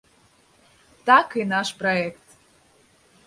[1.09, 2.35] Так і наш праект.